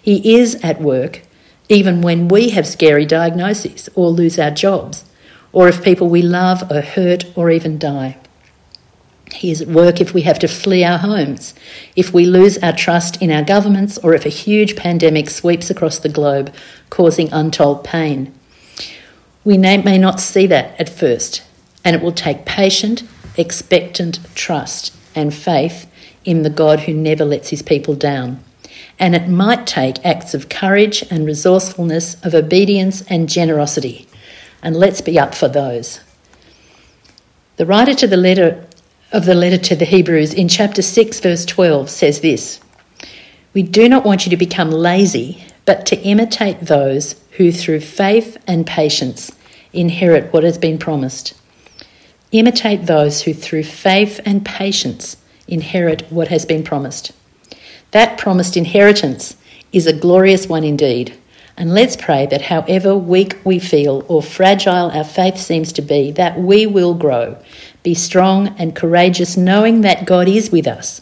He 0.00 0.36
is 0.36 0.54
at 0.62 0.80
work, 0.80 1.22
even 1.68 2.00
when 2.00 2.28
we 2.28 2.50
have 2.50 2.66
scary 2.66 3.04
diagnoses 3.06 3.88
or 3.94 4.10
lose 4.10 4.38
our 4.38 4.52
jobs, 4.52 5.04
or 5.52 5.68
if 5.68 5.82
people 5.82 6.08
we 6.08 6.22
love 6.22 6.70
are 6.70 6.82
hurt 6.82 7.24
or 7.34 7.50
even 7.50 7.78
die. 7.78 8.16
He 9.34 9.50
is 9.50 9.60
at 9.60 9.68
work 9.68 10.00
if 10.00 10.14
we 10.14 10.22
have 10.22 10.38
to 10.38 10.48
flee 10.48 10.84
our 10.84 10.98
homes, 10.98 11.54
if 11.96 12.14
we 12.14 12.24
lose 12.26 12.58
our 12.58 12.72
trust 12.72 13.20
in 13.20 13.30
our 13.30 13.42
governments, 13.42 13.98
or 13.98 14.14
if 14.14 14.24
a 14.24 14.30
huge 14.30 14.76
pandemic 14.76 15.28
sweeps 15.28 15.68
across 15.68 15.98
the 15.98 16.08
globe, 16.08 16.54
causing 16.90 17.32
untold 17.32 17.82
pain. 17.82 18.32
We 19.46 19.56
may 19.56 19.96
not 19.96 20.20
see 20.20 20.46
that 20.48 20.78
at 20.78 20.90
first, 20.90 21.42
and 21.82 21.96
it 21.96 22.02
will 22.02 22.12
take 22.12 22.44
patient, 22.44 23.02
expectant 23.38 24.18
trust 24.34 24.94
and 25.14 25.32
faith 25.32 25.90
in 26.26 26.42
the 26.42 26.50
God 26.50 26.80
who 26.80 26.92
never 26.92 27.24
lets 27.24 27.48
his 27.48 27.62
people 27.62 27.94
down 27.94 28.44
and 28.98 29.14
it 29.14 29.28
might 29.28 29.66
take 29.66 30.04
acts 30.04 30.34
of 30.34 30.48
courage 30.48 31.04
and 31.10 31.26
resourcefulness, 31.26 32.16
of 32.24 32.34
obedience 32.34 33.02
and 33.02 33.28
generosity. 33.28 34.06
And 34.62 34.76
let's 34.76 35.00
be 35.00 35.18
up 35.18 35.34
for 35.34 35.48
those. 35.48 36.00
The 37.56 37.66
writer 37.66 37.94
to 37.94 38.06
the 38.06 38.16
letter 38.16 38.64
of 39.12 39.26
the 39.26 39.34
letter 39.34 39.58
to 39.58 39.76
the 39.76 39.84
Hebrews 39.84 40.34
in 40.34 40.48
chapter 40.48 40.82
6 40.82 41.20
verse 41.20 41.44
12 41.44 41.90
says 41.90 42.20
this: 42.20 42.60
We 43.54 43.62
do 43.62 43.88
not 43.88 44.04
want 44.04 44.26
you 44.26 44.30
to 44.30 44.36
become 44.36 44.70
lazy, 44.70 45.44
but 45.64 45.86
to 45.86 46.00
imitate 46.00 46.60
those 46.60 47.20
who 47.32 47.52
through 47.52 47.80
faith 47.80 48.36
and 48.46 48.66
patience 48.66 49.30
inherit 49.76 50.32
what 50.32 50.44
has 50.44 50.58
been 50.58 50.78
promised. 50.78 51.34
Imitate 52.32 52.86
those 52.86 53.22
who 53.22 53.32
through 53.32 53.64
faith 53.64 54.20
and 54.24 54.44
patience 54.44 55.16
inherit 55.46 56.10
what 56.10 56.28
has 56.28 56.44
been 56.44 56.64
promised. 56.64 57.12
That 57.92 58.18
promised 58.18 58.56
inheritance 58.56 59.36
is 59.72 59.86
a 59.86 59.92
glorious 59.92 60.48
one 60.48 60.64
indeed. 60.64 61.16
And 61.56 61.72
let's 61.72 61.96
pray 61.96 62.26
that 62.26 62.42
however 62.42 62.96
weak 62.96 63.38
we 63.44 63.58
feel 63.58 64.04
or 64.08 64.22
fragile 64.22 64.90
our 64.90 65.04
faith 65.04 65.38
seems 65.38 65.72
to 65.74 65.82
be, 65.82 66.10
that 66.12 66.38
we 66.38 66.66
will 66.66 66.94
grow, 66.94 67.38
be 67.82 67.94
strong 67.94 68.48
and 68.58 68.76
courageous, 68.76 69.36
knowing 69.36 69.80
that 69.80 70.04
God 70.04 70.28
is 70.28 70.50
with 70.50 70.66
us, 70.66 71.00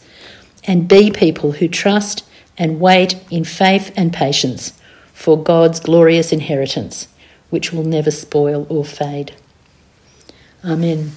and 0.63 0.87
be 0.87 1.11
people 1.11 1.53
who 1.53 1.67
trust 1.67 2.23
and 2.57 2.79
wait 2.79 3.15
in 3.29 3.43
faith 3.43 3.91
and 3.97 4.13
patience 4.13 4.73
for 5.13 5.41
God's 5.41 5.79
glorious 5.79 6.31
inheritance, 6.31 7.07
which 7.55 7.71
will 7.71 7.85
never 7.85 8.11
spoil 8.11 8.67
or 8.67 8.83
fade. 8.83 9.33
Amen. 10.65 11.13